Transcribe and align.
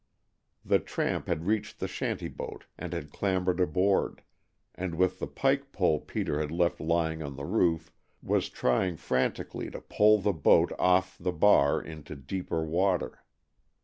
The 0.65 0.79
tramp 0.79 1.27
had 1.27 1.45
reached 1.45 1.77
the 1.79 1.87
shanty 1.87 2.27
boat 2.27 2.65
and 2.75 2.91
had 2.91 3.11
clambered 3.11 3.59
aboard, 3.59 4.23
and 4.73 4.95
with 4.95 5.19
the 5.19 5.27
pike 5.27 5.71
pole 5.71 5.99
Peter 5.99 6.39
had 6.39 6.49
left 6.49 6.79
lying 6.81 7.21
on 7.21 7.35
the 7.35 7.45
roof, 7.45 7.91
was 8.19 8.49
trying 8.49 8.97
frantically 8.97 9.69
to 9.69 9.79
pole 9.79 10.17
the 10.19 10.33
boat 10.33 10.71
off 10.79 11.19
the 11.19 11.31
bar 11.31 11.79
into 11.79 12.15
deeper 12.15 12.65
water. 12.65 13.23